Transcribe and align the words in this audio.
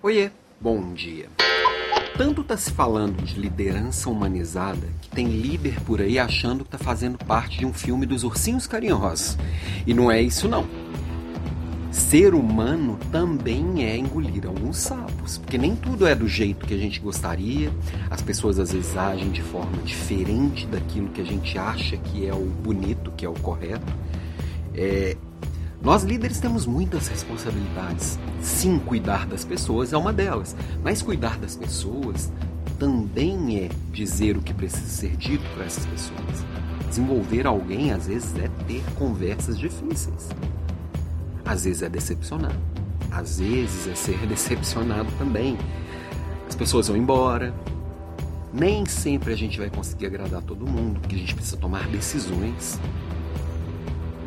Oiê, 0.00 0.30
bom 0.60 0.94
dia. 0.94 1.28
Tanto 2.16 2.42
está 2.42 2.56
se 2.56 2.70
falando 2.70 3.20
de 3.20 3.34
liderança 3.34 4.08
humanizada 4.08 4.86
que 5.00 5.08
tem 5.08 5.26
líder 5.26 5.80
por 5.80 6.00
aí 6.00 6.20
achando 6.20 6.64
que 6.64 6.72
está 6.72 6.78
fazendo 6.78 7.18
parte 7.18 7.58
de 7.58 7.66
um 7.66 7.72
filme 7.72 8.06
dos 8.06 8.22
ursinhos 8.22 8.64
carinhosos. 8.64 9.36
E 9.84 9.92
não 9.92 10.08
é 10.08 10.22
isso 10.22 10.48
não. 10.48 10.68
Ser 11.90 12.32
humano 12.32 12.96
também 13.10 13.84
é 13.84 13.96
engolir 13.96 14.46
alguns 14.46 14.76
sapos, 14.76 15.38
porque 15.38 15.58
nem 15.58 15.74
tudo 15.74 16.06
é 16.06 16.14
do 16.14 16.28
jeito 16.28 16.64
que 16.64 16.74
a 16.74 16.78
gente 16.78 17.00
gostaria. 17.00 17.72
As 18.08 18.22
pessoas 18.22 18.60
às 18.60 18.72
vezes 18.72 18.96
agem 18.96 19.32
de 19.32 19.42
forma 19.42 19.82
diferente 19.82 20.64
daquilo 20.68 21.08
que 21.08 21.22
a 21.22 21.26
gente 21.26 21.58
acha 21.58 21.96
que 21.96 22.24
é 22.24 22.32
o 22.32 22.44
bonito, 22.44 23.10
que 23.16 23.26
é 23.26 23.28
o 23.28 23.34
correto. 23.34 23.92
É, 24.76 25.16
nós 25.80 26.02
líderes 26.02 26.40
temos 26.40 26.66
muitas 26.66 27.06
responsabilidades. 27.06 28.18
Sim, 28.42 28.78
cuidar 28.80 29.26
das 29.26 29.44
pessoas 29.44 29.92
é 29.92 29.96
uma 29.96 30.12
delas, 30.12 30.56
mas 30.82 31.02
cuidar 31.02 31.38
das 31.38 31.54
pessoas 31.54 32.32
também 32.78 33.64
é 33.64 33.68
dizer 33.92 34.36
o 34.36 34.42
que 34.42 34.52
precisa 34.52 34.86
ser 34.86 35.16
dito 35.16 35.44
para 35.54 35.64
essas 35.64 35.86
pessoas. 35.86 36.44
Desenvolver 36.88 37.46
alguém 37.46 37.92
às 37.92 38.06
vezes 38.06 38.36
é 38.36 38.48
ter 38.66 38.82
conversas 38.96 39.58
difíceis. 39.58 40.28
Às 41.44 41.64
vezes 41.64 41.82
é 41.82 41.88
decepcionar. 41.88 42.56
Às 43.10 43.38
vezes 43.38 43.86
é 43.86 43.94
ser 43.94 44.18
decepcionado 44.26 45.08
também. 45.16 45.56
As 46.48 46.56
pessoas 46.56 46.88
vão 46.88 46.96
embora. 46.96 47.54
Nem 48.52 48.84
sempre 48.86 49.32
a 49.32 49.36
gente 49.36 49.58
vai 49.58 49.70
conseguir 49.70 50.06
agradar 50.06 50.42
todo 50.42 50.66
mundo, 50.66 50.98
porque 51.00 51.14
a 51.14 51.18
gente 51.18 51.34
precisa 51.34 51.56
tomar 51.56 51.86
decisões 51.88 52.80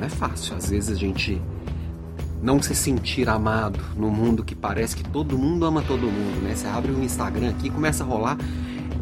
não 0.01 0.07
é 0.07 0.09
fácil. 0.09 0.55
Às 0.55 0.69
vezes 0.69 0.89
a 0.89 0.95
gente 0.95 1.39
não 2.41 2.61
se 2.61 2.73
sentir 2.73 3.29
amado 3.29 3.79
no 3.95 4.09
mundo 4.09 4.43
que 4.43 4.55
parece 4.55 4.95
que 4.95 5.03
todo 5.03 5.37
mundo 5.37 5.63
ama 5.63 5.83
todo 5.83 6.07
mundo, 6.07 6.41
né? 6.41 6.55
Você 6.55 6.67
abre 6.67 6.91
um 6.91 7.03
Instagram 7.03 7.51
aqui 7.51 7.67
e 7.67 7.69
começa 7.69 8.03
a 8.03 8.07
rolar, 8.07 8.37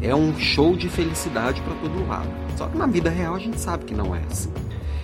é 0.02 0.14
um 0.14 0.38
show 0.38 0.76
de 0.76 0.90
felicidade 0.90 1.62
para 1.62 1.74
todo 1.76 2.06
lado. 2.06 2.28
Só 2.56 2.66
que 2.66 2.76
na 2.76 2.86
vida 2.86 3.08
real 3.08 3.34
a 3.34 3.38
gente 3.38 3.58
sabe 3.58 3.86
que 3.86 3.94
não 3.94 4.14
é 4.14 4.20
assim. 4.30 4.52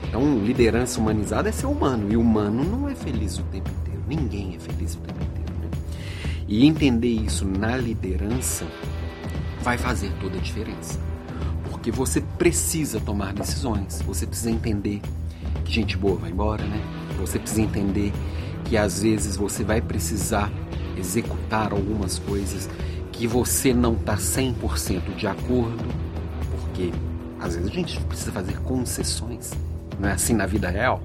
Então, 0.07 0.39
liderança 0.39 1.01
humanizada 1.01 1.49
é 1.49 1.53
ser 1.53 1.67
humano, 1.67 2.13
e 2.13 2.17
humano 2.17 2.63
não 2.63 2.89
é 2.89 2.95
feliz 2.95 3.39
o 3.39 3.43
tempo 3.45 3.71
inteiro. 3.81 4.03
Ninguém 4.07 4.55
é 4.55 4.59
feliz 4.59 4.95
o 4.95 4.99
tempo 4.99 5.21
inteiro, 5.23 5.53
né? 5.61 5.69
E 6.47 6.67
entender 6.67 7.09
isso 7.09 7.45
na 7.47 7.77
liderança 7.77 8.67
vai 9.63 9.79
fazer 9.79 10.13
toda 10.21 10.37
a 10.37 10.41
diferença. 10.41 11.01
Porque 11.71 11.91
você 11.91 12.21
precisa 12.21 13.01
tomar 13.01 13.33
decisões, 13.33 14.01
você 14.07 14.27
precisa 14.27 14.51
entender 14.51 15.01
que 15.65 15.73
gente 15.73 15.97
boa 15.97 16.17
vai 16.17 16.31
embora, 16.31 16.65
né? 16.65 16.81
Você 17.19 17.39
precisa 17.39 17.63
entender 17.63 18.13
que 18.65 18.77
às 18.77 19.03
vezes 19.03 19.37
você 19.37 19.65
vai 19.65 19.81
precisar 19.81 20.51
executar 20.97 21.73
algumas 21.73 22.19
coisas 22.19 22.69
que 23.13 23.27
você 23.27 23.73
não 23.73 23.95
está 23.95 24.17
100% 24.17 25.15
de 25.17 25.27
acordo, 25.27 25.85
porque 26.51 26.93
às 27.41 27.55
vezes 27.55 27.71
a 27.71 27.75
gente 27.75 28.01
precisa 28.03 28.33
fazer 28.33 28.59
concessões. 28.61 29.53
Não 29.99 30.09
é 30.09 30.13
assim 30.13 30.35
na 30.35 30.47
vida 30.47 30.69
real? 30.69 31.03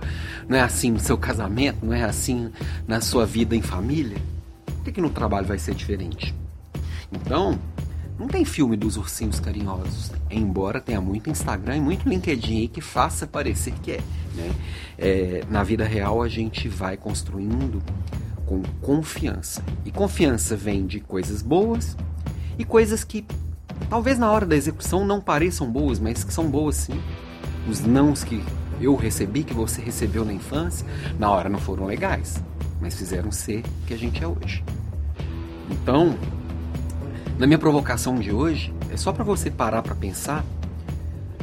Não 0.48 0.58
é 0.58 0.62
assim 0.62 0.92
no 0.92 1.00
seu 1.00 1.18
casamento? 1.18 1.86
Não 1.86 1.94
é 1.94 2.04
assim 2.04 2.52
na 2.88 3.00
sua 3.00 3.26
vida 3.26 3.56
em 3.56 3.62
família? 3.62 4.18
Por 4.66 4.84
que, 4.84 4.92
que 4.92 5.02
no 5.02 5.10
trabalho 5.10 5.48
vai 5.48 5.58
ser 5.58 5.74
diferente? 5.74 6.36
Então, 7.12 7.58
não 8.22 8.28
tem 8.28 8.46
filme 8.46 8.78
dos 8.78 8.98
ursinhos 8.98 9.40
carinhosos, 9.40 10.12
embora 10.30 10.80
tenha 10.80 11.02
muito 11.02 11.28
Instagram 11.28 11.78
e 11.78 11.82
muito 11.82 12.08
LinkedIn 12.08 12.68
que 12.68 12.80
faça 12.80 13.26
parecer 13.26 13.74
que 13.82 13.94
é, 13.94 14.02
né? 14.36 14.52
é. 14.96 15.44
Na 15.50 15.64
vida 15.64 15.84
real 15.84 16.22
a 16.22 16.30
gente 16.30 16.70
vai 16.70 16.96
construindo 16.96 17.82
com 18.46 18.62
confiança. 18.80 19.64
E 19.84 19.92
confiança 19.92 20.56
vem 20.56 20.86
de 20.86 21.00
coisas 21.00 21.42
boas 21.42 21.98
e 22.60 22.64
coisas 22.64 23.04
que 23.04 23.26
talvez 23.90 24.20
na 24.20 24.30
hora 24.30 24.46
da 24.46 24.56
execução 24.56 25.04
não 25.04 25.20
pareçam 25.20 25.72
boas, 25.72 26.00
mas 26.00 26.24
que 26.24 26.32
são 26.32 26.48
boas 26.48 26.76
sim. 26.76 27.02
Os 27.68 27.82
nãos 27.82 28.24
que 28.24 28.44
eu 28.80 28.96
recebi, 28.96 29.44
que 29.44 29.54
você 29.54 29.82
recebeu 29.82 30.24
na 30.24 30.32
infância, 30.34 30.86
na 31.18 31.32
hora 31.32 31.50
não 31.50 31.58
foram 31.58 31.88
legais, 31.88 32.40
mas 32.80 32.96
fizeram 32.96 33.32
ser 33.32 33.64
o 33.82 33.88
que 33.88 33.96
a 33.96 33.98
gente 33.98 34.24
é 34.24 34.28
hoje. 34.28 34.64
Então, 35.72 36.16
na 37.42 37.48
minha 37.48 37.58
provocação 37.58 38.14
de 38.18 38.32
hoje, 38.32 38.72
é 38.92 38.96
só 38.96 39.12
para 39.12 39.24
você 39.24 39.50
parar 39.50 39.82
para 39.82 39.96
pensar 39.96 40.46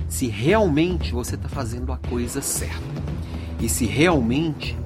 se 0.08 0.28
realmente 0.28 1.10
você 1.10 1.34
está 1.34 1.48
fazendo 1.48 1.92
a 1.92 1.96
coisa 1.96 2.40
certa 2.40 2.78
e 3.58 3.68
se 3.68 3.84
realmente 3.84 4.78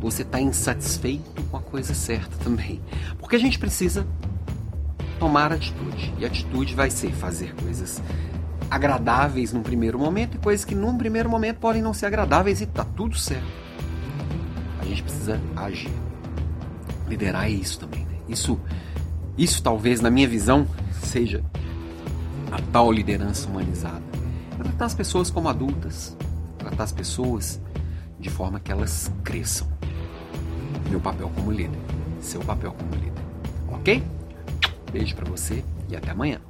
você 0.00 0.22
está 0.22 0.40
insatisfeito 0.40 1.40
com 1.52 1.56
a 1.56 1.60
coisa 1.60 1.94
certa 1.94 2.36
também. 2.42 2.80
Porque 3.16 3.36
a 3.36 3.38
gente 3.38 3.60
precisa 3.60 4.04
tomar 5.20 5.52
atitude 5.52 6.12
e 6.18 6.26
atitude 6.26 6.74
vai 6.74 6.90
ser 6.90 7.12
fazer 7.12 7.54
coisas 7.54 8.02
agradáveis 8.68 9.52
num 9.52 9.62
primeiro 9.62 10.00
momento 10.00 10.34
e 10.34 10.38
coisas 10.38 10.64
que 10.64 10.74
num 10.74 10.98
primeiro 10.98 11.30
momento 11.30 11.58
podem 11.58 11.80
não 11.80 11.94
ser 11.94 12.06
agradáveis 12.06 12.60
e 12.60 12.66
tá 12.66 12.84
tudo 12.84 13.16
certo. 13.16 13.46
A 14.80 14.84
gente 14.84 15.04
precisa 15.04 15.40
agir. 15.54 15.92
Liderar 17.06 17.44
é 17.44 17.50
isso 17.50 17.78
também. 17.78 18.04
Né? 18.04 18.16
Isso 18.28 18.58
isso 19.36 19.62
talvez, 19.62 20.00
na 20.00 20.10
minha 20.10 20.26
visão, 20.26 20.66
seja 21.02 21.44
a 22.50 22.60
tal 22.72 22.90
liderança 22.90 23.48
humanizada. 23.48 24.02
É 24.58 24.62
tratar 24.62 24.86
as 24.86 24.94
pessoas 24.94 25.30
como 25.30 25.48
adultas, 25.48 26.16
tratar 26.58 26.84
as 26.84 26.92
pessoas 26.92 27.60
de 28.18 28.30
forma 28.30 28.58
que 28.60 28.72
elas 28.72 29.10
cresçam. 29.22 29.66
Meu 30.88 31.00
papel 31.00 31.30
como 31.34 31.50
líder, 31.50 31.78
seu 32.20 32.40
papel 32.40 32.72
como 32.72 32.94
líder. 32.94 33.22
Ok? 33.72 34.02
Beijo 34.92 35.14
para 35.14 35.28
você 35.30 35.62
e 35.88 35.96
até 35.96 36.10
amanhã. 36.10 36.40